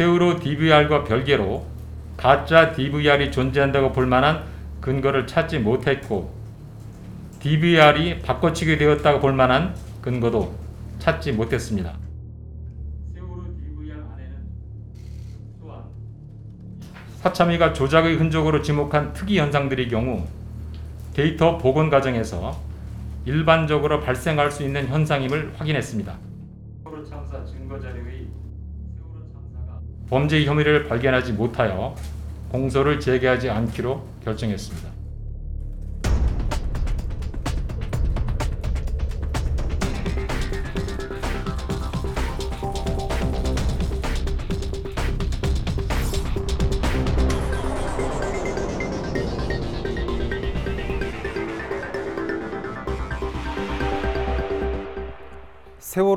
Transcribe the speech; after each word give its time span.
세월호 0.00 0.40
DVR과 0.40 1.04
별개로 1.04 1.66
가짜 2.16 2.72
DVR이 2.72 3.30
존재한다고 3.30 3.92
볼 3.92 4.06
만한 4.06 4.44
근거를 4.80 5.26
찾지 5.26 5.58
못했고 5.58 6.34
DVR이 7.40 8.20
바꿔치기 8.22 8.78
되었다고 8.78 9.20
볼 9.20 9.34
만한 9.34 9.76
근거도 10.00 10.54
찾지 11.00 11.32
못했습니다. 11.32 11.98
사참위가 17.18 17.74
조작의 17.74 18.16
흔적으로 18.16 18.62
지목한 18.62 19.12
특이 19.12 19.38
현상들의 19.38 19.90
경우 19.90 20.26
데이터 21.12 21.58
복원 21.58 21.90
과정에서 21.90 22.58
일반적으로 23.26 24.00
발생할 24.00 24.50
수 24.50 24.62
있는 24.62 24.88
현상임을 24.88 25.56
확인했습니다. 25.58 26.16
참사 27.06 27.44
증거 27.44 27.78
자료의 27.78 28.09
범죄 30.10 30.44
혐의를 30.44 30.88
발견하지 30.88 31.32
못하여 31.32 31.94
공소를 32.50 32.98
제기하지 32.98 33.48
않기로 33.48 34.04
결정했습니다. 34.24 34.99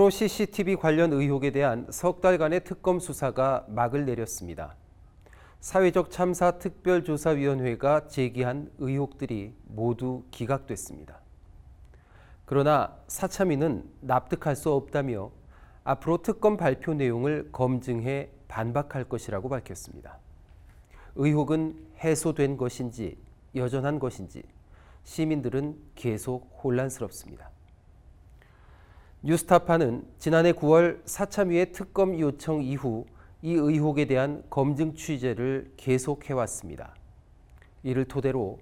세월호 0.03 0.09
CCTV 0.09 0.75
관련 0.75 1.13
의혹에 1.13 1.51
대한 1.51 1.87
석 1.89 2.19
달간의 2.19 2.65
특검 2.65 2.99
수사가 2.99 3.65
막을 3.69 4.05
내렸습니다. 4.05 4.75
사회적 5.61 6.11
참사 6.11 6.57
특별조사위원회가 6.57 8.07
제기한 8.07 8.69
의혹들이 8.79 9.53
모두 9.63 10.23
기각됐습니다. 10.31 11.19
그러나 12.45 12.97
사참위는 13.07 13.89
납득할 14.01 14.55
수 14.55 14.73
없다며 14.73 15.31
앞으로 15.85 16.21
특검 16.21 16.57
발표 16.57 16.93
내용을 16.93 17.49
검증해 17.51 18.29
반박할 18.49 19.05
것이라고 19.05 19.47
밝혔습니다. 19.47 20.19
의혹은 21.15 21.77
해소된 22.03 22.57
것인지 22.57 23.17
여전한 23.55 23.99
것인지 23.99 24.43
시민들은 25.05 25.77
계속 25.95 26.59
혼란스럽습니다. 26.61 27.53
뉴스타파는 29.25 30.05
지난해 30.19 30.51
9월 30.51 30.99
사참위의 31.05 31.71
특검 31.71 32.19
요청 32.19 32.61
이후 32.61 33.05
이 33.41 33.53
의혹에 33.53 34.03
대한 34.03 34.43
검증 34.49 34.95
취재를 34.95 35.71
계속해왔습니다. 35.77 36.93
이를 37.83 38.03
토대로 38.03 38.59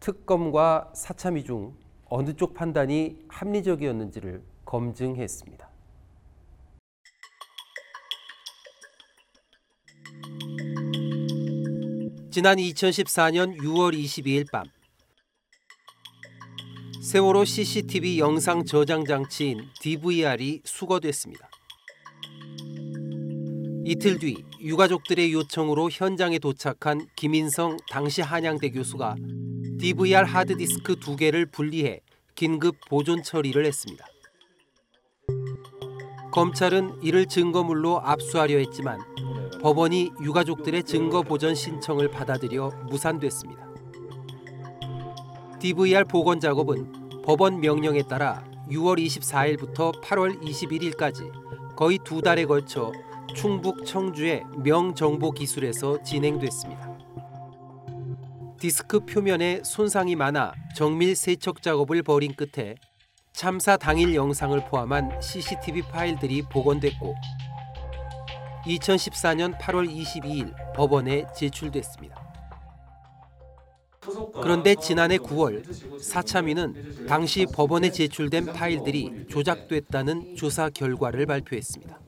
특검과 0.00 0.92
사참위 0.94 1.44
중 1.44 1.74
어느 2.10 2.36
쪽 2.36 2.52
판단이 2.52 3.24
합리적이었는지를 3.28 4.42
검증했습니다. 4.66 5.70
지난 12.30 12.58
2014년 12.58 13.56
6월 13.56 13.94
22일 13.94 14.50
밤 14.50 14.66
세월호 17.12 17.44
CCTV 17.44 18.20
영상 18.20 18.64
저장 18.64 19.04
장치인 19.04 19.68
DVR이 19.82 20.62
수거됐습니다. 20.64 21.50
이틀 23.84 24.18
뒤 24.18 24.42
유가족들의 24.58 25.30
요청으로 25.34 25.90
현장에 25.90 26.38
도착한 26.38 27.06
김인성 27.14 27.76
당시 27.90 28.22
한양대 28.22 28.70
교수가 28.70 29.16
DVR 29.78 30.24
하드디스크 30.24 30.96
두 31.00 31.14
개를 31.16 31.44
분리해 31.44 32.00
긴급 32.34 32.76
보존 32.88 33.22
처리를 33.22 33.66
했습니다. 33.66 34.06
검찰은 36.32 37.02
이를 37.02 37.26
증거물로 37.26 38.00
압수하려 38.00 38.56
했지만 38.56 38.98
법원이 39.60 40.12
유가족들의 40.22 40.84
증거 40.84 41.20
보전 41.20 41.54
신청을 41.54 42.10
받아들여 42.10 42.70
무산됐습니다. 42.88 43.70
DVR 45.60 46.04
복원 46.06 46.40
작업은 46.40 47.01
법원 47.24 47.60
명령에 47.60 48.02
따라 48.02 48.44
6월 48.68 48.98
24일부터 48.98 50.02
8월 50.02 50.42
21일까지 50.42 51.30
거의 51.76 51.98
두 52.02 52.20
달에 52.20 52.44
걸쳐 52.46 52.92
충북 53.34 53.86
청주의 53.86 54.42
명정보기술에서 54.58 56.02
진행됐습니다. 56.02 56.98
디스크 58.58 59.00
표면에 59.00 59.62
손상이 59.64 60.16
많아 60.16 60.52
정밀 60.76 61.14
세척 61.14 61.62
작업을 61.62 62.02
벌인 62.02 62.34
끝에 62.34 62.74
참사 63.32 63.76
당일 63.76 64.14
영상을 64.14 64.58
포함한 64.68 65.20
CCTV 65.20 65.82
파일들이 65.82 66.42
복원됐고 66.42 67.14
2014년 68.66 69.56
8월 69.58 69.88
22일 69.88 70.54
법원에 70.74 71.26
제출됐습니다. 71.36 72.31
그런데 74.34 74.74
지난해 74.74 75.16
9월 75.18 75.62
사참위는 76.00 77.06
당시 77.06 77.46
법원에 77.46 77.90
제출된 77.90 78.46
파일들이 78.46 79.26
조작됐다는 79.28 80.36
조사 80.36 80.68
결과를 80.68 81.26
발표했습니다. 81.26 82.00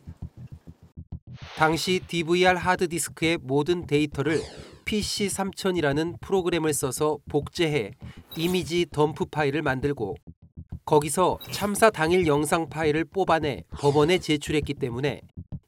당시 1.57 2.01
DVR 2.07 2.57
하드디스크의 2.57 3.39
모든 3.43 3.87
데이터를 3.87 4.43
PC3000이라는 4.85 6.21
프로그램을 6.21 6.73
써서 6.73 7.19
복제해 7.29 7.93
이미지 8.37 8.87
덤프 8.91 9.27
파일을 9.27 9.63
만들고 9.63 10.17
거기서 10.85 11.39
참사 11.53 11.91
당일 11.91 12.27
영상 12.27 12.69
파일을 12.69 13.05
뽑아내 13.05 13.65
법원에 13.71 14.19
제출했기 14.19 14.75
때문에 14.75 15.21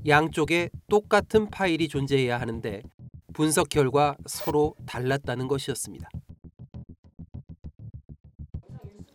양쪽에 0.07 0.71
똑같은 0.89 1.49
파일이 1.51 1.89
존재해야 1.89 2.39
하는데 2.41 2.83
분석 3.33 3.69
결과 3.69 4.17
서로 4.27 4.75
달랐다는 4.87 5.47
것이었습니다. 5.47 6.09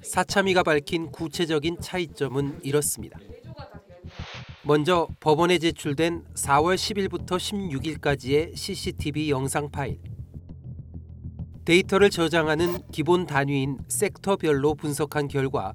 사참위가 0.03 0.63
밝힌 0.63 1.11
구체적인 1.11 1.77
차이점은 1.79 2.59
이렇습니다. 2.63 3.19
먼저 4.63 5.07
법원에 5.19 5.57
제출된 5.57 6.25
4월 6.35 6.75
10일부터 6.75 7.37
16일까지의 7.37 8.55
CCTV 8.55 9.29
영상 9.29 9.69
파일. 9.69 9.99
데이터를 11.65 12.09
저장하는 12.09 12.81
기본 12.91 13.25
단위인 13.25 13.79
섹터별로 13.87 14.75
분석한 14.75 15.27
결과 15.27 15.71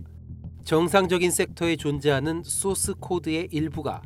정상적인 0.64 1.30
섹터에 1.30 1.76
존재하는 1.76 2.42
소스 2.44 2.94
코드의 2.94 3.48
일부가 3.52 4.02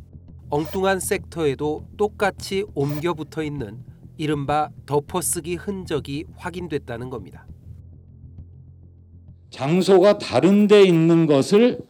엉뚱한 0.51 1.01
섹터에도 1.01 1.87
똑같이 1.97 2.65
옮겨 2.75 3.15
붙어 3.15 3.43
있는 3.43 3.83
이른바 4.19 4.69
덮어쓰기 4.85 5.55
흔적이 5.55 6.27
확인됐다는 6.37 7.09
겁니다. 7.09 7.47
장소가 9.51 10.19
다른 10.19 10.67
데 10.67 10.83
있는 10.83 11.27
것을 11.27 11.81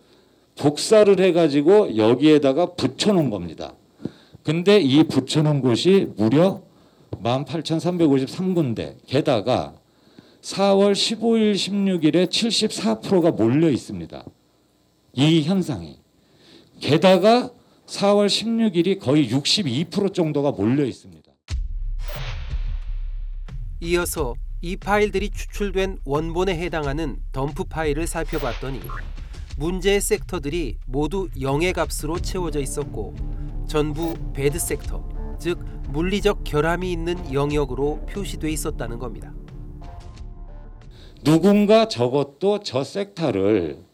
복사를 0.59 1.19
해가지고 1.19 1.97
여기에다가 1.97 2.75
붙여놓은 2.75 3.31
겁니다. 3.31 3.75
근데 4.43 4.79
이 4.81 5.05
붙여놓은 5.05 5.61
곳이 5.61 6.09
무려 6.17 6.63
18,353군데 7.13 8.97
게다가 9.07 9.75
4월 10.43 10.93
15일, 10.93 11.55
16일에 11.55 12.27
74%가 12.27 13.31
몰려 13.31 13.71
있습니다. 13.71 14.25
이 15.13 15.43
현상이. 15.43 15.99
게다가 16.81 17.51
4월 17.87 18.27
16일이 18.27 18.99
거의 18.99 19.29
62% 19.29 20.15
정도가 20.15 20.53
몰려 20.53 20.85
있습니다. 20.85 21.31
이어서 23.83 24.35
이 24.63 24.77
파일들이 24.77 25.31
추출된 25.31 26.01
원본에 26.05 26.55
해당하는 26.55 27.19
덤프 27.33 27.65
파일을 27.65 28.07
살펴봤더니 28.07 28.81
문제의 29.57 30.01
섹터들이 30.01 30.77
모두 30.87 31.29
0의 31.37 31.73
값으로 31.73 32.19
채워져 32.19 32.61
있었고 32.61 33.15
전부 33.67 34.15
배드 34.35 34.59
섹터, 34.59 35.37
즉 35.39 35.65
물리적 35.89 36.45
결함이 36.45 36.91
있는 36.93 37.33
영역으로 37.33 38.05
표시돼 38.07 38.51
있었다는 38.51 38.99
겁니다. 38.99 39.33
누군가 41.25 41.89
저것도 41.89 42.61
저 42.61 42.85
섹터를 42.85 43.85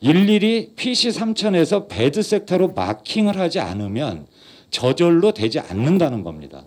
일일이 0.00 0.74
PC3000에서 0.76 1.88
배드 1.88 2.22
섹터로 2.22 2.72
마킹을 2.72 3.38
하지 3.38 3.60
않으면 3.60 4.26
저절로 4.70 5.32
되지 5.32 5.60
않는다는 5.60 6.22
겁니다. 6.22 6.66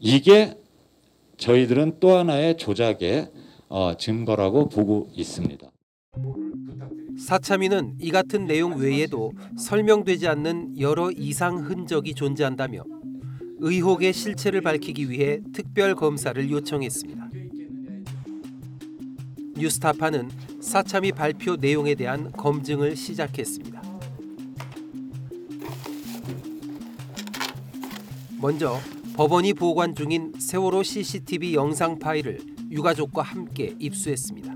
이게 0.00 0.57
저희들은 1.38 2.00
또 2.00 2.16
하나의 2.16 2.56
조작의 2.56 3.30
어, 3.68 3.96
증거라고 3.96 4.68
보고 4.68 5.08
있습니다. 5.14 5.70
사참위는 7.18 7.96
이 8.00 8.10
같은 8.10 8.46
내용 8.46 8.76
외에도 8.78 9.32
설명되지 9.56 10.28
않는 10.28 10.78
여러 10.80 11.10
이상 11.10 11.58
흔적이 11.58 12.14
존재한다며 12.14 12.84
의혹의 13.60 14.12
실체를 14.12 14.60
밝히기 14.60 15.10
위해 15.10 15.40
특별 15.52 15.94
검사를 15.94 16.50
요청했습니다. 16.50 17.30
뉴스타파는 19.56 20.30
사참위 20.60 21.12
발표 21.12 21.56
내용에 21.56 21.94
대한 21.94 22.30
검증을 22.32 22.94
시작했습니다. 22.96 23.82
먼저 28.40 28.78
법원이 29.18 29.52
보관 29.54 29.96
중인 29.96 30.34
세월호 30.38 30.84
CCTV 30.84 31.54
영상 31.54 31.98
파일을 31.98 32.38
유가족과 32.70 33.22
함께 33.22 33.74
입수했습니다. 33.80 34.54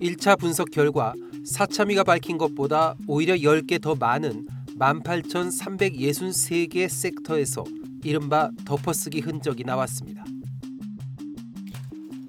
1차 0.00 0.38
분석 0.38 0.70
결과 0.70 1.12
사참위가 1.44 2.04
밝힌 2.04 2.38
것보다 2.38 2.94
오히려 3.08 3.34
10개 3.34 3.82
더 3.82 3.96
많은 3.96 4.46
18,363개 4.78 6.88
섹터에서 6.88 7.64
이른바 8.04 8.52
덮어쓰기 8.64 9.18
흔적이 9.18 9.64
나왔습니다. 9.64 10.24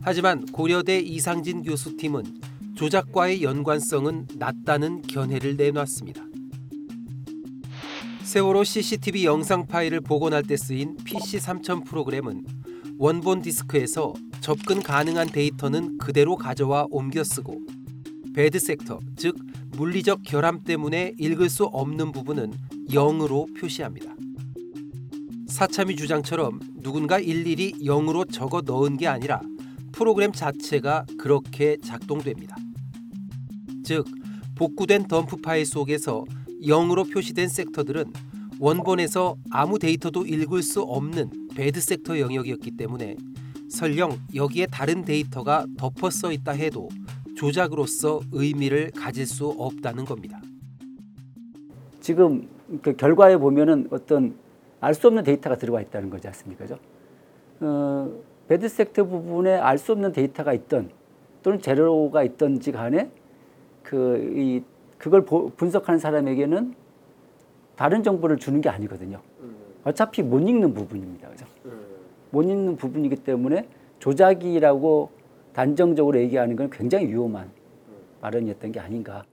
하지만 0.02 0.48
고려대 0.48 0.98
이상진 0.98 1.62
교수팀은 1.62 2.24
조작과의 2.74 3.44
연관성은 3.44 4.30
낮다는 4.34 5.04
견해를 5.04 5.58
내놨습니다. 5.58 6.31
세월호 8.32 8.64
CCTV 8.64 9.26
영상 9.26 9.68
파일을 9.68 10.00
복원할 10.00 10.44
때 10.44 10.56
쓰인 10.56 10.96
PC3000 10.96 11.86
프로그램은 11.86 12.46
원본 12.98 13.42
디스크에서 13.42 14.14
접근 14.40 14.82
가능한 14.82 15.28
데이터는 15.28 15.98
그대로 15.98 16.38
가져와 16.38 16.88
옮겨 16.92 17.26
쓰고 17.26 17.60
배드 18.34 18.58
섹터, 18.58 19.02
즉 19.18 19.36
물리적 19.72 20.22
결함 20.24 20.64
때문에 20.64 21.12
읽을 21.20 21.50
수 21.50 21.66
없는 21.66 22.14
부분은 22.14 22.54
0으로 22.90 23.54
표시합니다. 23.60 24.16
사참위 25.48 25.98
주장처럼 25.98 26.62
누군가 26.82 27.20
일일이 27.20 27.74
0으로 27.84 28.32
적어 28.32 28.62
넣은 28.62 28.96
게 28.96 29.08
아니라 29.08 29.42
프로그램 29.92 30.32
자체가 30.32 31.06
그렇게 31.20 31.76
작동됩니다. 31.84 32.56
즉 33.84 34.06
복구된 34.56 35.10
덤프 35.10 35.42
파일 35.42 35.66
속에서 35.66 36.24
0으로 36.62 37.12
표시된 37.12 37.48
섹터들은 37.48 38.06
원본에서 38.60 39.36
아무 39.52 39.80
데이터도 39.80 40.26
읽을 40.26 40.62
수 40.62 40.82
없는 40.82 41.50
bad 41.56 41.82
sector 41.82 42.20
영역이었기 42.20 42.78
때문에 42.78 43.16
설령 43.70 44.20
여기에 44.36 44.68
다른 44.68 45.04
데이터가 45.04 45.66
덮어 45.78 46.10
써 46.10 46.32
있다 46.32 46.52
해도 46.52 46.90
조작으로서 47.36 48.22
의미를 48.32 48.92
가질 48.92 49.26
수 49.26 49.48
없다는 49.48 50.06
겁니다. 50.06 50.40
지금 52.02 52.48
그 52.82 52.96
결과에 52.96 53.38
보면은 53.38 53.88
어떤 53.92 54.36
알 54.80 54.94
수 54.94 55.08
없는 55.08 55.24
데이터가 55.24 55.58
들어가 55.58 55.82
있다는 55.82 56.10
거지 56.10 56.28
않습니까? 56.28 56.66
어, 57.62 58.12
배드 58.48 58.68
섹터 58.68 59.06
부분에 59.06 59.54
알 59.56 59.78
수 59.78 59.92
없는 59.92 60.12
데이터가 60.12 60.54
있던 60.54 60.90
또는 61.44 61.62
재료가 61.62 62.24
있던지 62.24 62.72
간에 62.72 63.10
그, 63.84 64.34
이, 64.36 64.62
그걸 65.02 65.26
보, 65.26 65.50
분석하는 65.50 66.00
사람에게는 66.00 66.76
다른 67.76 68.04
정보를 68.04 68.38
주는 68.38 68.62
게 68.62 68.70
아니거든요. 68.70 69.20
어차피 69.84 70.22
못 70.22 70.40
읽는 70.40 70.76
부분입니다. 70.76 71.28
그죠? 71.30 71.46
못 72.30 72.44
읽는 72.44 72.76
부분이기 72.76 73.16
때문에 73.16 73.68
조작이라고 73.98 75.10
단정적으로 75.54 76.20
얘기하는 76.20 76.56
건 76.56 76.70
굉장히 76.70 77.08
위험한 77.08 77.50
발언이었던 78.22 78.72
게 78.72 78.80
아닌가. 78.80 79.26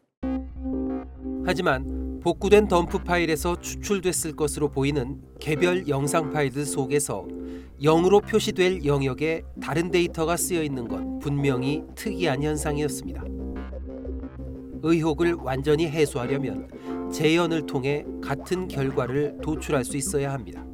하지만 1.44 2.21
복구된 2.23 2.69
덤프 2.69 3.05
파일에서 3.05 3.61
추출됐을 3.61 4.37
것으로 4.37 4.69
보이는 4.69 5.21
개별 5.38 5.87
영상 5.87 6.32
파일들 6.32 6.64
속에서 6.64 7.26
0으로 7.82 8.26
표시될 8.26 8.87
영역에 8.87 9.43
다른 9.61 9.91
데이터가 9.91 10.38
쓰여 10.38 10.62
있는 10.62 10.88
건 10.88 11.19
분명히 11.19 11.85
특이한 11.94 12.43
현상이었습니다. 12.43 13.38
의혹을 14.83 15.35
완전히 15.35 15.89
해소하려면 15.89 16.69
재연을 17.13 17.67
통해 17.67 18.05
같은 18.23 18.69
결과를 18.69 19.39
도출할 19.43 19.85
수 19.85 19.97
있어야 19.97 20.33
합니다. 20.33 20.65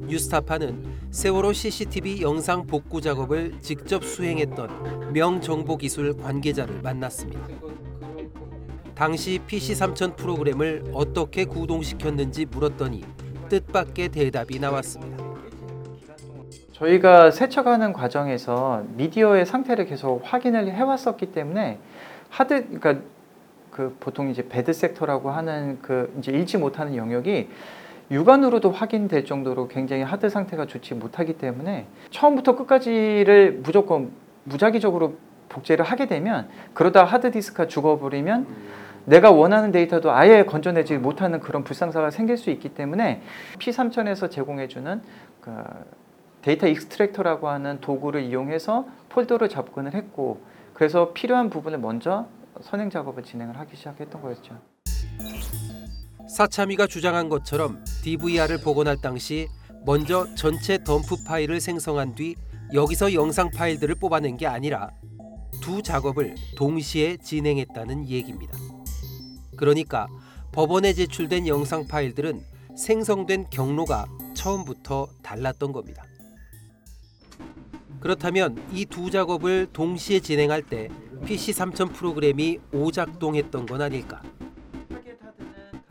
뉴스타파는 0.00 0.84
세월호 1.10 1.52
CCTV 1.52 2.22
영상 2.22 2.66
복구 2.66 3.00
작업을 3.00 3.60
직접 3.60 4.04
수행했던 4.04 5.12
명정보기술 5.12 6.16
관계자를 6.16 6.82
만났습니다. 6.82 7.46
당시 8.94 9.40
PC3000 9.46 10.16
프로그램을 10.16 10.90
어떻게 10.92 11.44
구동시켰는지 11.44 12.44
물었더니 12.46 13.02
뜻밖의 13.48 14.10
대답이 14.10 14.58
나왔습니다. 14.58 15.29
저희가 16.80 17.30
세척하는 17.30 17.92
과정에서 17.92 18.84
미디어의 18.96 19.44
상태를 19.44 19.84
계속 19.84 20.22
확인을 20.24 20.72
해왔었기 20.72 21.32
때문에 21.32 21.78
하드 22.30 22.78
그러니까 22.80 23.04
그 23.70 23.94
보통 24.00 24.30
이제 24.30 24.48
배드 24.48 24.72
섹터라고 24.72 25.30
하는 25.30 25.78
그 25.82 26.12
이제 26.18 26.32
읽지 26.32 26.56
못하는 26.58 26.96
영역이 26.96 27.48
육안으로도 28.10 28.70
확인될 28.70 29.24
정도로 29.24 29.68
굉장히 29.68 30.02
하드 30.02 30.28
상태가 30.30 30.66
좋지 30.66 30.94
못하기 30.94 31.34
때문에 31.34 31.86
처음부터 32.10 32.56
끝까지를 32.56 33.60
무조건 33.62 34.10
무작위적으로 34.44 35.14
복제를 35.50 35.84
하게 35.84 36.06
되면 36.06 36.48
그러다 36.72 37.04
하드 37.04 37.30
디스크가 37.30 37.66
죽어버리면 37.68 38.46
내가 39.04 39.30
원하는 39.30 39.70
데이터도 39.70 40.12
아예 40.12 40.44
건져내지 40.44 40.96
못하는 40.96 41.40
그런 41.40 41.62
불상사가 41.62 42.10
생길 42.10 42.36
수 42.36 42.50
있기 42.50 42.70
때문에 42.70 43.22
PC3000에서 43.58 44.30
제공해주는 44.30 45.02
그 45.40 45.50
data 46.42 46.66
extractor라고 46.66 47.48
하는 47.48 47.80
도구를 47.80 48.22
이용해서 48.22 48.86
폴더를 49.10 49.48
접근을 49.48 49.94
했고 49.94 50.40
그래서 50.74 51.12
필요한 51.12 51.50
부분을 51.50 51.78
먼저 51.78 52.26
선행 52.62 52.90
작업을 52.90 53.22
진행을 53.22 53.58
하기 53.58 53.76
시작했던 53.76 54.22
거였죠. 54.22 54.58
사참위가 56.28 56.86
주장한 56.86 57.28
것처럼 57.28 57.84
DVR을 58.02 58.58
복원할 58.62 58.96
당시 59.02 59.48
먼저 59.84 60.26
전체 60.34 60.78
덤프 60.82 61.24
파일을 61.26 61.60
생성한 61.60 62.14
뒤 62.14 62.36
여기서 62.72 63.14
영상 63.14 63.50
파일들을 63.50 63.96
뽑아낸 63.96 64.36
게 64.36 64.46
아니라 64.46 64.90
두 65.60 65.82
작업을 65.82 66.34
동시에 66.56 67.16
진행했다는 67.16 68.08
얘기입니다. 68.08 68.56
그러니까 69.56 70.06
법원에 70.52 70.92
제출된 70.92 71.46
영상 71.46 71.86
파일들은 71.86 72.40
생성된 72.76 73.46
경로가 73.50 74.06
처음부터 74.34 75.08
달랐던 75.22 75.72
겁니다. 75.72 76.04
그렇다면 78.00 78.56
이 78.72 78.86
두 78.86 79.10
작업을 79.10 79.68
동시에 79.72 80.20
진행할 80.20 80.62
때 80.62 80.88
PC3000 81.24 81.92
프로그램이 81.92 82.58
오작동했던 82.72 83.66
건 83.66 83.82
아닐까? 83.82 84.22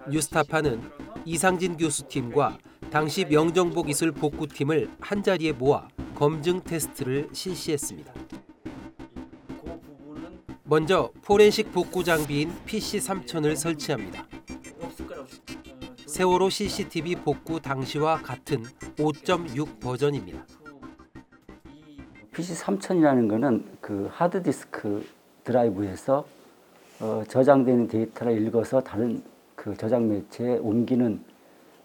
뉴스타파는 0.10 0.82
이상진 1.26 1.78
교수팀과 1.78 2.58
당시 2.90 3.26
명정보 3.26 3.84
기술 3.84 4.12
복구팀을 4.12 4.90
한자리에 5.00 5.52
모아 5.52 5.88
검증 6.16 6.62
테스트를 6.64 7.30
실시했습니다. 7.32 8.12
먼저 10.64 11.12
포렌식 11.24 11.72
복구 11.72 12.04
장비인 12.04 12.52
PC3000을 12.66 13.56
설치합니다. 13.56 14.28
세월호 16.08 16.50
CCTV 16.50 17.16
복구 17.18 17.60
당시와 17.62 18.22
같은 18.24 18.64
5.6 18.98 19.80
버전입니다. 19.80 20.46
PC3000이라는 22.40 23.30
거는 23.30 23.66
그 23.82 24.10
하드디스크 24.12 25.06
드라이브에서 25.44 26.26
어, 27.02 27.24
저장되는 27.28 27.88
데이터를 27.88 28.42
읽어서 28.46 28.82
다른 28.82 29.22
그 29.56 29.76
저장 29.76 30.08
매체에 30.08 30.58
옮기는 30.58 31.22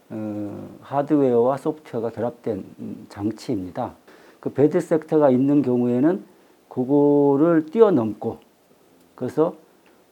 어, 0.09 0.77
하드웨어와 0.81 1.57
소프트웨어가 1.57 2.09
결합된 2.11 2.63
음, 2.79 3.05
장치입니다. 3.09 3.95
그 4.39 4.53
bad 4.53 4.79
sector가 4.79 5.29
있는 5.29 5.61
경우에는 5.61 6.23
그거를 6.69 7.65
뛰어넘고 7.67 8.39
그래서 9.15 9.55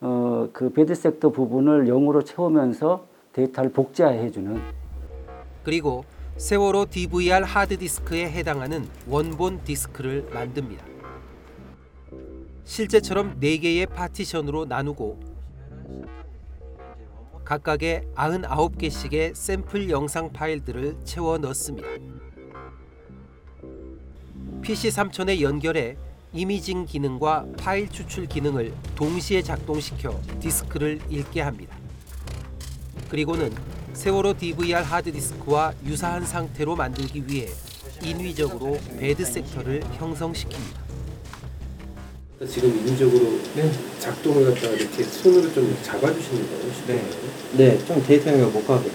어, 0.02 0.50
그 0.52 0.72
bad 0.72 0.96
sector 0.96 1.30
부분을 1.30 1.86
0으로 1.86 2.26
채우면서 2.26 3.06
데이터를 3.34 3.72
복제해 3.72 4.30
주는 4.32 4.60
그리고 5.64 6.04
세월호 6.38 6.88
DVR 6.90 7.44
하드디스크에 7.44 8.30
해당하는 8.32 8.88
원본 9.08 9.64
디스크를 9.64 10.30
만듭니다. 10.34 10.84
실제처럼 12.66 13.40
4개의 13.40 13.88
파티션으로 13.88 14.66
나누고 14.66 15.20
각각의 17.46 18.06
99개씩의 18.16 19.36
샘플 19.36 19.90
영상 19.90 20.32
파일들을 20.32 20.98
채워 21.04 21.38
넣습니다. 21.38 21.88
PC3000에 24.64 25.42
연결해 25.42 25.98
이미징 26.32 26.86
기능과 26.86 27.46
파일 27.60 27.90
추출 27.90 28.26
기능을 28.26 28.74
동시에 28.96 29.44
작동시켜 29.44 30.20
디스크를 30.40 31.00
읽게 31.10 31.42
합니다. 31.42 31.78
그리고는 33.10 33.54
세월호 33.94 34.34
DVR 34.38 34.84
하드디스크와 34.84 35.74
유사한 35.86 36.26
상태로 36.26 36.76
만들기 36.76 37.24
위해 37.28 37.48
인위적으로 38.02 38.78
bad 39.00 39.24
sector를 39.24 39.82
형성시킵니다. 40.00 40.84
지금 42.48 42.70
인위적으로 42.80 43.40
작동을 44.00 44.54
갖다가 44.54 44.74
이렇게 44.74 45.04
손으로 45.04 45.54
좀 45.54 45.78
잡아주시는 45.84 46.48
거예요? 46.50 46.74
네. 46.88 47.10
네, 47.54 47.86
좀 47.86 48.04
데이터 48.04 48.32
영역 48.34 48.52
못 48.52 48.68
가게. 48.68 48.92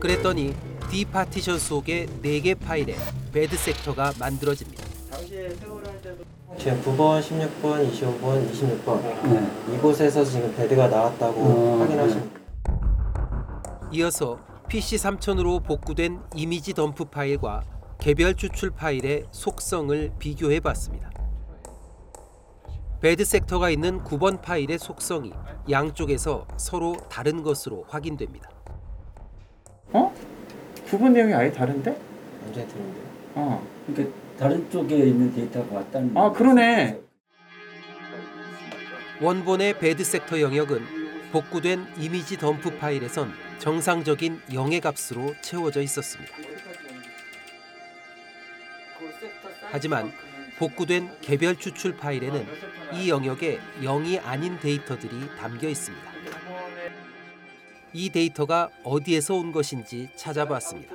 그랬더니 0.00 0.54
D 0.90 1.04
파티션 1.04 1.58
속에 1.58 2.06
4개 2.22 2.58
파일에 2.58 2.96
bad 3.32 3.56
sector가 3.56 4.14
만들어집니다. 4.18 4.82
지금 6.58 6.82
9번, 6.82 7.20
16번, 7.20 7.90
25번, 7.90 8.50
26번 8.50 9.02
네. 9.28 9.50
이곳에서 9.74 10.24
지금 10.24 10.54
bad가 10.56 10.88
나왔다고 10.88 11.40
어, 11.40 11.78
확인하시면 11.80 12.30
돼요. 12.32 12.43
이어서 13.92 14.38
PC3000으로 14.68 15.62
복구된 15.64 16.20
이미지 16.34 16.72
덤프 16.74 17.06
파일과 17.06 17.62
개별 18.00 18.34
추출 18.34 18.70
파일의 18.70 19.24
속성을 19.30 20.12
비교해 20.18 20.60
봤습니다. 20.60 21.10
배드 23.00 23.24
섹터가 23.24 23.70
있는 23.70 24.02
9번 24.02 24.40
파일의 24.40 24.78
속성이 24.78 25.32
양쪽에서 25.70 26.46
서로 26.56 26.96
다른 27.10 27.42
것으로 27.42 27.84
확인됩니다. 27.88 28.50
어? 29.92 30.12
구분 30.88 31.12
내용이 31.12 31.34
아예 31.34 31.52
다른데? 31.52 31.96
완전히 32.44 32.66
틀린데요. 32.68 33.04
어. 33.36 33.66
그러니까 33.86 34.16
다른 34.38 34.70
쪽에 34.70 34.96
있는 34.96 35.32
데이터가 35.34 35.76
왔다는 35.76 36.16
아, 36.16 36.32
그러네. 36.32 37.00
원본의 39.22 39.78
배드 39.78 40.02
섹터 40.02 40.40
영역은 40.40 41.30
복구된 41.30 41.86
이미지 41.98 42.36
덤프 42.38 42.78
파일에선 42.78 43.32
정상적인 43.58 44.40
0의 44.50 44.80
값으로 44.80 45.34
채워져 45.40 45.80
있었습니다. 45.82 46.32
하지만 49.70 50.12
복구된 50.58 51.10
개별 51.20 51.56
추출 51.56 51.96
파일에는 51.96 52.46
이 52.92 53.10
영역에 53.10 53.58
0이 53.82 54.20
아닌 54.24 54.58
데이터들이 54.60 55.10
담겨 55.38 55.68
있습니다. 55.68 56.12
이 57.92 58.10
데이터가 58.10 58.70
어디에서 58.84 59.34
온 59.34 59.52
것인지 59.52 60.08
찾아봤습니다. 60.16 60.94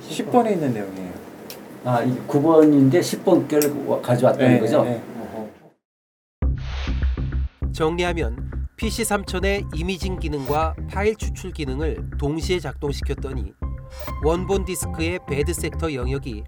10번에 0.00 0.52
있는 0.52 0.74
내용이에요. 0.74 1.12
아, 1.84 2.02
이게 2.02 2.20
9번인데 2.26 3.00
10번 3.00 3.48
걸 3.48 4.02
가져왔다는 4.02 4.60
거죠? 4.60 4.84
네. 4.84 5.02
어허. 5.20 5.50
정리하면 7.72 8.55
PC3000의 8.76 9.74
imaging 9.74 10.18
기능과 10.18 10.74
파일 10.90 11.16
추출 11.16 11.50
기능을 11.50 12.10
동시에 12.18 12.60
작동시켰더니 12.60 13.54
원본 14.22 14.66
디스크의 14.66 15.20
bad 15.26 15.54
sector 15.54 15.94
영역이 15.94 16.44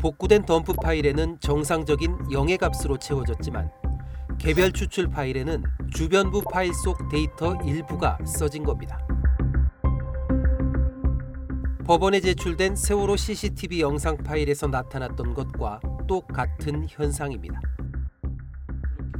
복구된 0.00 0.44
덤프 0.44 0.74
파일에는 0.74 1.38
정상적인 1.40 2.18
0의 2.30 2.58
값으로 2.58 2.98
채워졌지만 2.98 3.70
개별 4.38 4.72
추출 4.72 5.08
파일에는 5.08 5.62
주변부 5.92 6.42
파일 6.52 6.72
속 6.74 7.08
데이터 7.08 7.56
일부가 7.64 8.18
써진 8.24 8.64
겁니다. 8.64 8.98
법원에 11.84 12.20
제출된 12.20 12.76
세월호 12.76 13.16
CCTV 13.16 13.80
영상 13.80 14.16
파일에서 14.16 14.66
나타났던 14.66 15.32
것과 15.34 15.80
똑같은 16.06 16.86
현상입니다. 16.88 17.60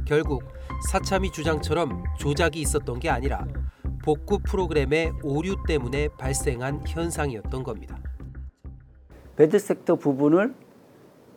결국 0.05 0.43
사참이 0.89 1.31
주장처럼 1.31 2.03
조작이 2.17 2.61
있었던 2.61 2.99
게 2.99 3.09
아니라 3.09 3.45
복구 4.03 4.39
프로그램의 4.39 5.13
오류 5.23 5.55
때문에 5.67 6.09
발생한 6.17 6.83
현상이었던 6.87 7.63
겁니다. 7.63 7.97
배드 9.35 9.59
섹터 9.59 9.95
부분을 9.95 10.53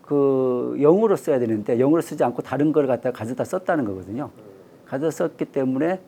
그 0.03 0.77
영어로 0.81 1.17
써야 1.17 1.39
되는데 1.39 1.79
영어로 1.79 2.03
쓰지 2.03 2.23
않고 2.25 2.43
다른 2.43 2.73
걸 2.73 2.87
갖다가 2.87 3.17
가져다 3.17 3.45
썼다는 3.45 3.85
거거든요. 3.85 4.31
가져다 4.87 5.11
썼기 5.11 5.47
때문에 5.47 6.01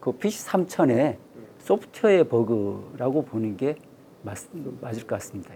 그 0.00 0.12
PC 0.12 0.46
3000의 0.46 1.16
소프트웨어 1.58 2.24
버그라고 2.24 3.24
보는 3.24 3.56
게 3.56 3.76
맞, 4.22 4.38
맞을 4.80 5.06
것 5.06 5.16
같습니다. 5.16 5.54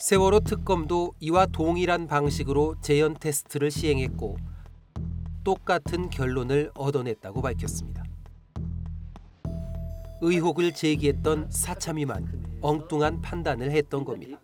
세월호 0.00 0.40
특검도 0.40 1.14
이와 1.20 1.46
동일한 1.46 2.06
방식으로 2.06 2.76
재현 2.80 3.14
테스트를 3.14 3.70
시행했고 3.70 4.36
똑같은 5.46 6.10
결론을 6.10 6.72
얻어냈다고 6.74 7.40
밝혔습니다. 7.40 8.02
의혹을 10.20 10.72
제기했던 10.72 11.46
사참위만 11.50 12.58
엉뚱한 12.60 13.22
판단을 13.22 13.70
했던 13.70 14.04
겁니다. 14.04 14.40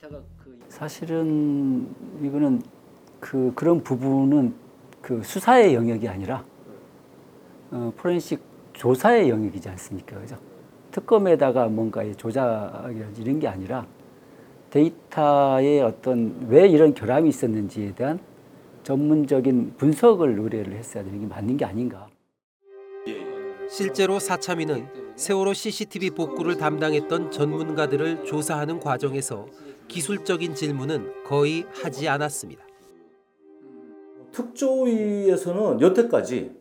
사실은 0.68 1.92
이거는 2.22 2.62
그 3.18 3.50
그런 3.56 3.82
부분은 3.82 4.54
그 5.00 5.20
수사의 5.24 5.74
영역이 5.74 6.06
아니라 6.06 6.44
어, 7.72 7.92
포렌식 7.96 8.40
조사의 8.72 9.28
영역이지 9.28 9.68
않습니까, 9.70 10.20
그죠? 10.20 10.38
특검에다가 10.92 11.66
뭔가 11.66 12.04
이 12.04 12.14
조작이라든지 12.14 13.22
이런 13.22 13.40
게 13.40 13.48
아니라 13.48 13.84
데이터의 14.70 15.82
어떤 15.82 16.46
왜 16.48 16.68
이런 16.68 16.94
결함이 16.94 17.28
있었는지에 17.28 17.92
대한 17.96 18.20
전문적인 18.82 19.74
분석을 19.76 20.38
의뢰를 20.38 20.72
했어야 20.74 21.04
되는 21.04 21.20
게 21.20 21.26
맞는 21.26 21.56
게 21.56 21.64
아닌가. 21.64 22.08
실제로 23.68 24.18
사참위는 24.18 24.86
세월호 25.16 25.54
CCTV 25.54 26.10
복구를 26.10 26.56
담당했던 26.56 27.30
전문가들을 27.30 28.24
조사하는 28.24 28.80
과정에서 28.80 29.46
기술적인 29.88 30.54
질문은 30.54 31.24
거의 31.24 31.64
하지 31.72 32.08
않았습니다. 32.08 32.62
특조위에서는 34.32 35.80
여태까지 35.80 36.52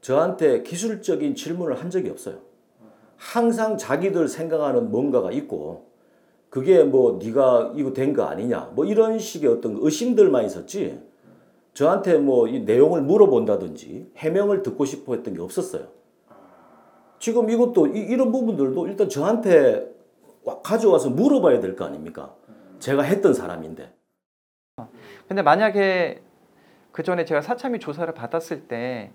저한테 0.00 0.62
기술적인 0.62 1.34
질문을 1.34 1.80
한 1.80 1.90
적이 1.90 2.10
없어요. 2.10 2.38
항상 3.16 3.76
자기들 3.76 4.28
생각하는 4.28 4.90
뭔가가 4.90 5.30
있고 5.32 5.90
그게 6.48 6.82
뭐 6.82 7.18
네가 7.22 7.74
이거 7.76 7.92
된 7.92 8.14
거 8.14 8.24
아니냐 8.24 8.72
뭐 8.74 8.84
이런 8.84 9.18
식의 9.18 9.48
어떤 9.50 9.76
의심들만 9.80 10.44
있었지 10.46 11.00
저한테 11.74 12.18
뭐 12.18 12.48
이 12.48 12.60
내용을 12.60 13.02
물어본다든지 13.02 14.12
해명을 14.16 14.62
듣고 14.62 14.84
싶어 14.84 15.14
했던 15.14 15.34
게 15.34 15.40
없었어요. 15.40 15.88
지금 17.18 17.50
이것도 17.50 17.88
이, 17.88 17.98
이런 18.00 18.32
부분들도 18.32 18.86
일단 18.88 19.08
저한테 19.08 19.90
와- 20.44 20.60
가져와서 20.62 21.10
물어봐야 21.10 21.60
될 21.60 21.76
거 21.76 21.84
아닙니까? 21.84 22.34
제가 22.78 23.02
했던 23.02 23.34
사람인데. 23.34 23.92
근데 25.28 25.42
만약에 25.42 26.22
그 26.92 27.02
전에 27.02 27.24
제가 27.24 27.42
사참위 27.42 27.78
조사를 27.78 28.12
받았을 28.14 28.66
때 28.66 29.12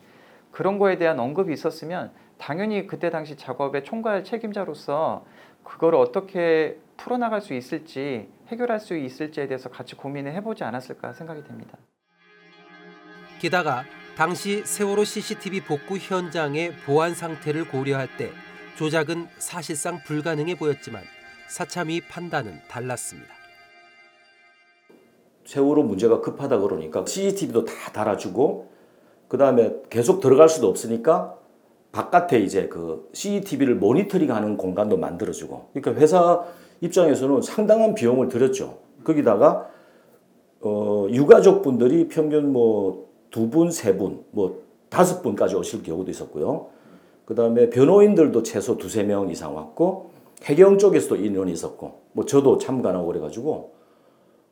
그런 0.52 0.78
거에 0.80 0.98
대한 0.98 1.20
언급이 1.20 1.52
있었으면 1.52 2.12
당연히 2.38 2.86
그때 2.88 3.10
당시 3.10 3.36
작업의 3.36 3.84
총괄 3.84 4.24
책임자로서 4.24 5.26
그걸 5.64 5.96
어떻게 5.96 6.78
풀어나갈 6.96 7.42
수 7.42 7.54
있을지 7.54 8.30
해결할 8.48 8.80
수 8.80 8.96
있을지에 8.96 9.48
대해서 9.48 9.70
같이 9.70 9.96
고민을 9.96 10.34
해보지 10.36 10.64
않았을까 10.64 11.14
생각이 11.14 11.44
됩니다. 11.44 11.78
게다가 13.40 13.84
당시 14.16 14.64
세월호 14.64 15.04
CCTV 15.04 15.62
복구 15.62 15.98
현장의 15.98 16.74
보안 16.86 17.14
상태를 17.14 17.68
고려할 17.68 18.08
때 18.18 18.30
조작은 18.78 19.28
사실상 19.38 20.00
불가능해 20.06 20.56
보였지만 20.56 21.04
사참위 21.50 22.02
판단은 22.02 22.60
달랐습니다. 22.70 23.34
세월호 25.46 25.84
문제가 25.84 26.22
급하다 26.22 26.60
그러니까 26.60 27.06
CCTV도 27.06 27.66
다 27.66 27.92
달아주고 27.92 28.70
그 29.28 29.38
다음에 29.38 29.76
계속 29.90 30.22
들어갈 30.22 30.50
수도 30.50 30.68
없으니까 30.68 31.38
바깥에 31.92 32.40
이제 32.40 32.68
그 32.68 33.10
CCTV를 33.14 33.76
모니터링하는 33.76 34.58
공간도 34.58 34.98
만들어주고 34.98 35.70
그러니까 35.74 36.02
회사 36.02 36.44
입장에서는 36.82 37.42
상당한 37.42 37.96
비용을 37.96 38.28
들였죠. 38.28 38.80
거기다가 39.04 39.70
어, 40.62 41.08
유가족 41.10 41.62
분들이 41.62 42.08
평균 42.08 42.52
뭐 42.52 43.05
두 43.36 43.50
분, 43.50 43.70
세 43.70 43.98
분, 43.98 44.24
뭐 44.32 44.64
다섯 44.88 45.22
분까지 45.22 45.58
오실 45.58 45.84
경우도 45.84 46.10
있었고요. 46.10 46.70
그 47.26 47.36
다음에 47.36 47.70
변호인들도 47.70 48.44
최소 48.44 48.78
두세 48.78 49.04
명 49.04 49.30
이상 49.30 49.54
왔고 49.58 50.12
해경 50.44 50.78
쪽에서도 50.78 51.18
인원이 51.18 51.52
있었고 51.52 52.04
뭐 52.14 52.24
저도 52.24 52.58
참관하고 52.60 53.08
그래가지고 53.08 53.76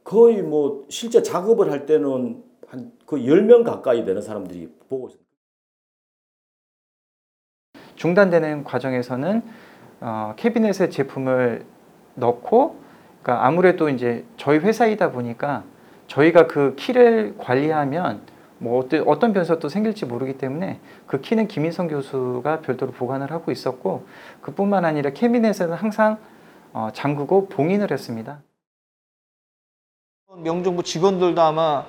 거의 0.04 0.42
뭐 0.42 0.84
실제 0.90 1.24
작업을 1.24 1.72
할 1.72 1.86
때는 1.86 2.44
한그 2.68 3.20
10명 3.20 3.63
가까이 3.63 4.04
되는 4.04 4.22
사람들이 4.22 4.70
보고 4.90 5.08
있어요. 5.08 5.22
중단되는 7.96 8.66
과정에서는 8.66 9.44
어, 10.02 10.34
캐비넷에 10.36 10.90
제품을 10.90 11.66
넣고 12.16 12.75
그러니까 13.22 13.46
아무래도 13.46 13.88
이제 13.88 14.25
저희 14.36 14.58
회사이다 14.58 15.13
보니까 15.13 15.63
저희가 16.08 16.48
그 16.48 16.75
키를 16.75 17.36
관리하면 17.38 18.33
뭐 18.63 18.88
어떤 19.08 19.34
변수가 19.34 19.60
또 19.60 19.67
생길지 19.67 20.05
모르기 20.05 20.38
때문에 20.38 20.79
그 21.05 21.20
키는 21.20 21.48
김인성 21.50 21.89
교수가 21.89 22.62
별도로 22.62 22.93
보관을 22.93 23.29
하고 23.32 23.51
있었고 23.51 24.05
그뿐만 24.41 24.86
아니라 24.86 25.10
캐비넷에는 25.10 25.74
항상 25.74 26.17
어, 26.72 26.89
잠그고 26.93 27.50
봉인을 27.50 27.91
했습니다. 27.91 28.41
명정부 30.38 30.82
직원들도 30.82 31.39
아마 31.41 31.86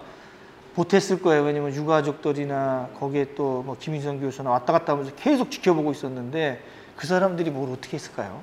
못했을 0.75 1.23
거예요. 1.23 1.45
왜냐면 1.45 1.73
유가족들이나 1.73 2.91
거기에 2.99 3.35
또 3.37 3.63
뭐 3.65 3.77
김인성 3.79 4.19
교수나 4.21 4.51
왔다 4.51 4.73
갔다 4.73 4.93
하면서 4.93 5.15
계속 5.15 5.51
지켜보고 5.53 5.93
있었는데 5.93 6.61
그 6.97 7.07
사람들이 7.07 7.51
뭘 7.51 7.71
어떻게 7.71 7.97
했을까요? 7.97 8.43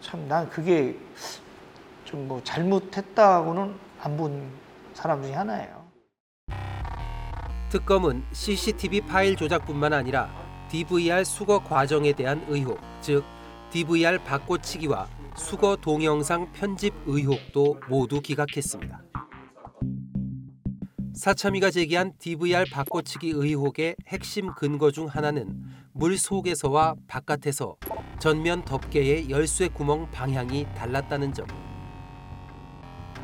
참 0.00 0.26
난 0.28 0.50
그게 0.50 0.96
좀 2.04 2.26
뭐 2.26 2.40
잘못했다고는 2.42 3.74
안 4.02 4.16
본 4.16 4.42
사람 4.94 5.22
중에 5.22 5.32
하나예요. 5.34 5.81
특검은 7.72 8.22
CCTV 8.32 9.00
파일 9.00 9.34
조작뿐만 9.34 9.94
아니라 9.94 10.30
DVR 10.68 11.24
수거 11.24 11.58
과정에 11.58 12.12
대한 12.12 12.44
의혹, 12.46 12.78
즉 13.00 13.24
DVR 13.70 14.22
바꿔치기와 14.24 15.08
수거 15.34 15.74
동영상 15.76 16.52
편집 16.52 16.92
의혹도 17.06 17.80
모두 17.88 18.20
기각했습니다. 18.20 19.02
사참위가 21.14 21.70
제기한 21.70 22.12
DVR 22.18 22.66
바꿔치기 22.70 23.30
의혹의 23.30 23.96
핵심 24.06 24.52
근거 24.52 24.90
중 24.90 25.06
하나는 25.06 25.64
물 25.92 26.18
속에서와 26.18 26.96
바깥에서 27.08 27.76
전면 28.18 28.66
덮개의 28.66 29.30
열쇠 29.30 29.68
구멍 29.68 30.10
방향이 30.10 30.66
달랐다는 30.74 31.32
점. 31.32 31.46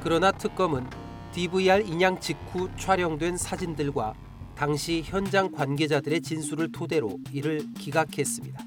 그러나 0.00 0.32
특검은 0.32 0.88
DVR 1.32 1.82
인양 1.82 2.18
직후 2.20 2.74
촬영된 2.76 3.36
사진들과 3.36 4.14
당시 4.58 5.02
현장 5.04 5.52
관계자들의 5.52 6.20
진술을 6.20 6.72
토대로 6.72 7.20
이를 7.32 7.64
기각했습니다. 7.74 8.64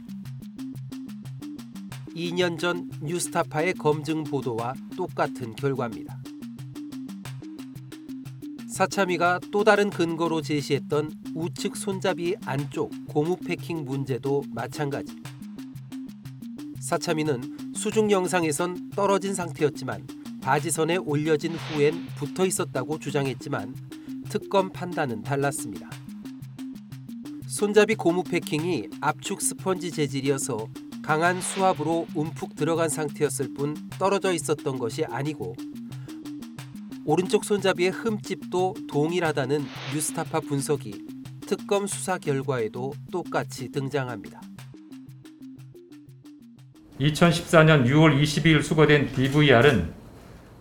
2년 2.15 2.57
전 2.57 2.89
뉴스타파의 3.01 3.73
검증 3.73 4.23
보도와 4.23 4.73
똑같은 4.95 5.53
결과입니다. 5.53 6.17
사참위가 8.69 9.41
또 9.51 9.65
다른 9.65 9.89
근거로 9.89 10.41
제시했던 10.41 11.11
우측 11.35 11.75
손잡이 11.75 12.37
안쪽 12.45 12.93
고무 13.09 13.35
패킹 13.45 13.83
문제도 13.83 14.43
마찬가지. 14.51 15.13
사참위는 16.79 17.73
수중 17.75 18.11
영상에선 18.11 18.91
떨어진 18.91 19.33
상태였지만 19.33 20.07
바지선에 20.41 20.95
올려진 20.95 21.53
후엔 21.53 22.05
붙어 22.15 22.45
있었다고 22.45 22.97
주장했지만 22.97 23.90
특검 24.31 24.69
판단은 24.69 25.23
달랐습니다. 25.23 25.89
손잡이 27.47 27.95
고무 27.95 28.23
패킹이 28.23 28.87
압축 29.01 29.41
스펀지 29.41 29.91
재질이어서 29.91 30.69
강한 31.03 31.41
수압으로 31.41 32.07
움푹 32.15 32.55
들어간 32.55 32.87
상태였을 32.87 33.53
뿐 33.53 33.75
떨어져 33.99 34.31
있었던 34.31 34.79
것이 34.79 35.03
아니고 35.03 35.53
오른쪽 37.03 37.43
손잡이의 37.43 37.91
흠집도 37.91 38.75
동일하다는 38.89 39.65
뉴스타파 39.93 40.39
분석이 40.39 40.93
특검 41.45 41.85
수사 41.85 42.17
결과에도 42.17 42.93
똑같이 43.11 43.69
등장합니다. 43.69 44.39
2014년 47.01 47.85
6월 47.85 48.21
22일 48.21 48.63
수거된 48.63 49.11
DVR은 49.11 49.91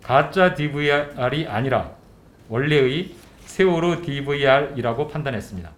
가짜 0.03 0.55
DVR이 0.55 1.47
아니라 1.47 1.95
원래의 2.49 3.20
세월호 3.51 4.01
DVR이라고 4.01 5.09
판단했습니다. 5.09 5.73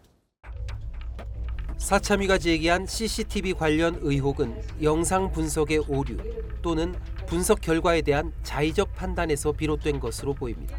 사참위가 1.77 2.37
제기한 2.37 2.85
CCTV 2.85 3.53
관련 3.53 3.97
의혹은 4.01 4.61
영상 4.83 5.31
분석의 5.31 5.85
오류 5.87 6.17
또는 6.61 6.93
분석 7.25 7.61
결과에 7.61 8.03
대한 8.03 8.31
자의적 8.43 8.93
판단에서 8.95 9.53
비롯된 9.53 9.99
것으로 9.99 10.35
보입니다. 10.35 10.77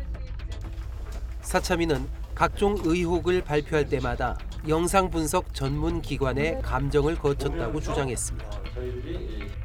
사참위는 1.42 2.06
각종 2.32 2.76
의혹을 2.84 3.42
발표할 3.42 3.88
때마다 3.88 4.38
영상 4.68 5.10
분석 5.10 5.52
전문 5.52 6.00
기관의 6.00 6.62
감정을 6.62 7.16
거쳤다고 7.16 7.80
주장했습니다. 7.80 8.50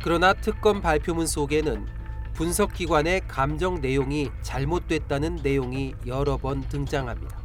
그러나 0.03 0.33
특검 0.33 0.81
발표문 0.81 1.27
속에는 1.27 1.98
분석 2.39 2.71
기관의 2.71 3.23
감정 3.27 3.81
내용이 3.81 4.29
잘못됐다는 4.43 5.41
내용이 5.43 5.93
여러 6.07 6.37
번 6.37 6.61
등장합니다. 6.69 7.37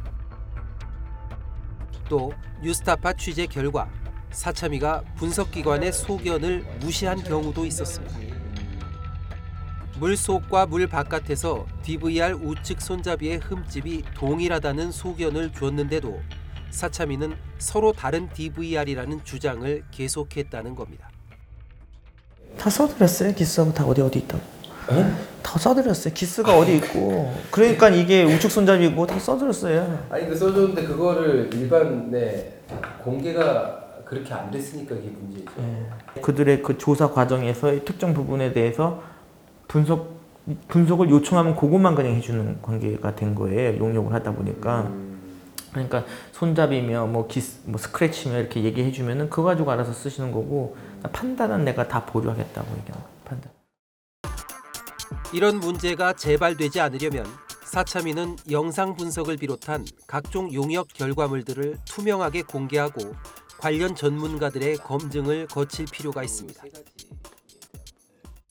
또 2.07 2.31
뉴스타파 2.63 3.11
취재 3.11 3.45
결과 3.45 3.89
사참위가 4.31 5.03
분석기관의 5.17 5.91
소견을 5.91 6.63
무시한 6.79 7.21
경우도 7.21 7.65
있었습니다. 7.65 8.17
물 9.99 10.15
속과 10.15 10.67
물 10.67 10.87
바깥에서 10.87 11.65
DVR 11.83 12.35
우측 12.35 12.81
손잡이의 12.81 13.39
흠집이 13.39 14.01
동일하다는 14.13 14.93
소견을 14.93 15.51
줬는데도 15.51 16.21
사참위는 16.69 17.35
서로 17.57 17.91
다른 17.91 18.29
DVR이라는 18.29 19.25
주장을 19.25 19.83
계속했다는 19.91 20.73
겁니다. 20.73 21.09
다 22.57 22.69
써드렸어요. 22.69 23.35
기스하고 23.35 23.73
다 23.73 23.83
어디 23.83 23.99
어디 23.99 24.19
있다고. 24.19 24.54
다 25.41 25.59
써드렸어요. 25.59 26.13
기스가 26.13 26.57
어디 26.57 26.77
있고. 26.77 27.33
그러니까 27.51 27.89
이게 27.89 28.23
우측 28.23 28.51
손잡이고 28.51 29.05
다 29.05 29.17
써드렸어요. 29.19 30.05
아니 30.09 30.27
그 30.27 30.35
써줬는데 30.35 30.83
그거를 30.83 31.49
일반에 31.53 32.53
공개가 33.03 33.81
그렇게 34.05 34.33
안 34.33 34.51
됐으니까 34.51 34.95
그게 34.95 35.09
문제죠. 35.09 35.51
예. 35.59 36.21
그들의 36.21 36.61
그 36.61 36.77
조사 36.77 37.09
과정에서 37.11 37.71
특정 37.83 38.13
부분에 38.13 38.53
대해서 38.53 39.01
분석 39.67 40.15
분석을 40.67 41.09
요청하면 41.09 41.55
그것만 41.55 41.95
그냥 41.95 42.13
해주는 42.13 42.61
관계가 42.61 43.15
된 43.15 43.33
거예요. 43.33 43.79
용역을 43.79 44.13
하다 44.13 44.33
보니까. 44.33 44.91
그러니까 45.71 46.05
손잡이며 46.31 47.07
뭐 47.07 47.27
기스 47.27 47.59
뭐 47.65 47.77
스크래치며 47.77 48.39
이렇게 48.39 48.63
얘기해 48.63 48.91
주면은 48.91 49.29
그거 49.29 49.43
가지고 49.43 49.71
알아서 49.71 49.91
쓰시는 49.91 50.31
거고 50.31 50.77
판단은 51.11 51.65
내가 51.65 51.87
다 51.87 52.05
보류하겠다고 52.05 52.67
얘기하는 52.77 53.01
거예요. 53.01 53.15
판단. 53.25 53.54
이런 55.33 55.59
문제가 55.59 56.13
재발되지 56.13 56.79
않으려면 56.79 57.25
사참위는 57.65 58.37
영상 58.51 58.95
분석을 58.95 59.37
비롯한 59.37 59.85
각종 60.07 60.53
용역 60.53 60.87
결과물들을 60.87 61.79
투명하게 61.85 62.43
공개하고 62.43 62.99
관련 63.57 63.95
전문가들의 63.95 64.77
검증을 64.77 65.47
거칠 65.47 65.85
필요가 65.85 66.23
있습니다. 66.23 66.63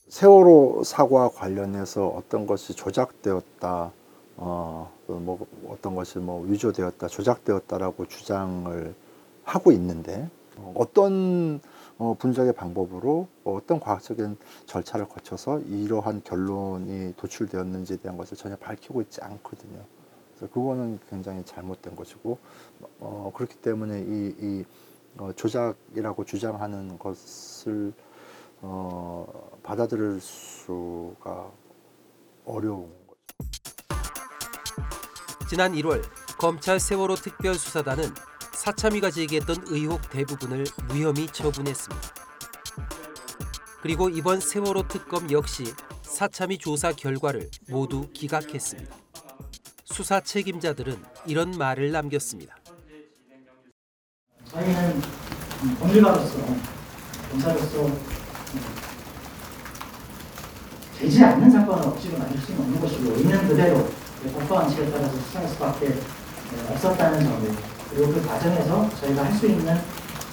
세월호 0.09 0.83
사고와 0.85 1.29
관련해서 1.29 2.07
어떤 2.07 2.45
것이 2.45 2.73
조작되었다, 2.73 3.91
어, 4.37 4.91
뭐 5.07 5.47
어떤 5.69 5.95
것이 5.95 6.19
뭐 6.19 6.41
위조되었다, 6.45 7.07
조작되었다라고 7.07 8.07
주장을 8.07 8.95
하고 9.43 9.71
있는데 9.71 10.29
어, 10.57 10.73
어떤 10.77 11.59
어, 11.97 12.15
분석의 12.19 12.53
방법으로 12.53 13.27
어떤 13.43 13.79
과학적인 13.79 14.37
절차를 14.65 15.07
거쳐서 15.07 15.59
이러한 15.61 16.23
결론이 16.23 17.13
도출되었는지에 17.15 17.97
대한 17.97 18.17
것을 18.17 18.35
전혀 18.35 18.55
밝히고 18.57 19.01
있지 19.03 19.21
않거든요. 19.21 19.79
그래서 20.35 20.53
그거는 20.53 20.99
굉장히 21.09 21.43
잘못된 21.45 21.95
것이고 21.95 22.37
어, 22.99 23.31
그렇기 23.33 23.55
때문에 23.57 24.01
이, 24.01 24.35
이 24.39 24.65
어, 25.17 25.31
조작이라고 25.33 26.25
주장하는 26.25 26.99
것을 26.99 27.93
어, 28.61 29.51
받아들일 29.63 30.19
수가 30.19 31.49
어려운 32.45 32.91
거죠. 33.07 33.15
지난 35.49 35.73
1월 35.73 36.01
검찰 36.37 36.79
세월호 36.79 37.15
특별수사단은 37.15 38.03
사참위가 38.65 39.11
제기했던 39.11 39.65
의혹 39.67 40.09
대부분을 40.09 40.65
무혐의 40.87 41.27
처분했습니다. 41.27 42.01
그리고 43.83 44.09
이번 44.09 44.39
세월호 44.39 44.87
특검 44.87 45.31
역시 45.31 45.65
사참위 46.01 46.57
조사 46.57 46.91
결과를 46.91 47.51
모두 47.69 48.09
기각했습니다. 48.11 48.95
수사 49.83 50.19
책임자들은 50.19 50.97
이런 51.27 51.51
말을 51.51 51.91
남겼습니다. 51.91 52.55
저희는 54.45 55.01
법률가로서 55.79 56.39
검사로서 57.29 57.91
되지 60.97 61.23
않는 61.23 61.51
사건을 61.51 61.87
억지로 61.87 62.17
만들 62.17 62.41
수는 62.41 62.61
없는 62.61 62.81
것이고 62.81 63.15
있는 63.15 63.47
그대로 63.47 63.87
법과 64.33 64.55
원칙에 64.55 64.89
따라서 64.89 65.15
수사할 65.19 65.47
수밖에 65.49 65.99
없었다는 66.71 67.23
점을 67.23 67.74
그리고 67.89 68.13
그 68.13 68.25
과정에서 68.25 68.89
저희가 69.01 69.25
할 69.25 69.33
수 69.33 69.47
있는 69.47 69.75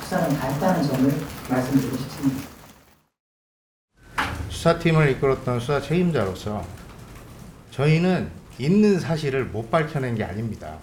수사는 0.03 0.37
다 0.37 0.49
했다는 0.49 0.83
점을 0.89 1.13
말씀드리고 1.51 1.97
싶습니다. 1.97 2.49
수사팀을 4.51 5.11
이끌었던 5.13 5.61
수사 5.61 5.81
책임자로서 5.81 6.65
저희는 7.71 8.31
있는 8.59 9.01
사실을 9.01 9.47
못 9.47 9.71
밝혀낸 9.71 10.15
게 10.15 10.25
아닙니다. 10.25 10.79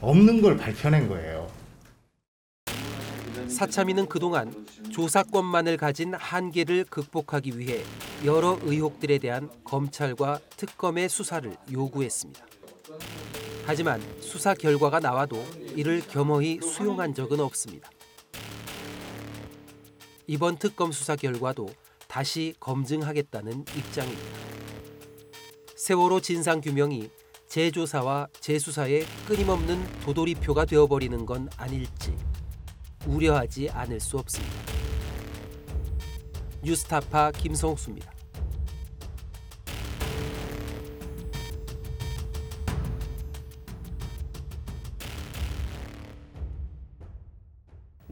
없는 0.00 0.42
걸 0.42 0.56
밝혀낸 0.56 1.08
거예요. 1.08 1.48
사참위는 3.48 4.06
그동안 4.08 4.52
조사권만을 4.90 5.78
가진 5.78 6.12
한계를 6.14 6.84
극복하기 6.84 7.58
위해 7.58 7.82
여러 8.24 8.58
의혹들에 8.62 9.18
대한 9.18 9.48
검찰과 9.64 10.40
특검의 10.56 11.08
수사를 11.08 11.56
요구했습니다. 11.72 12.44
하지만 13.66 14.00
수사 14.20 14.54
결과가 14.54 15.00
나와도 15.00 15.44
이를 15.74 16.00
겸허히 16.00 16.60
수용한 16.62 17.14
적은 17.14 17.40
없습니다. 17.40 17.90
이번 20.28 20.56
특검 20.56 20.92
수사 20.92 21.16
결과도 21.16 21.68
다시 22.06 22.54
검증하겠다는 22.60 23.64
입장입니다. 23.76 24.30
세월호 25.74 26.20
진상 26.20 26.60
규명이 26.60 27.10
재조사와 27.48 28.28
재수사의 28.38 29.04
끊임없는 29.26 29.84
도돌이표가 30.04 30.64
되어버리는 30.64 31.26
건 31.26 31.48
아닐지 31.56 32.16
우려하지 33.04 33.70
않을 33.70 33.98
수 33.98 34.16
없습니다. 34.18 34.54
뉴스타파 36.62 37.32
김성수입니다. 37.32 38.15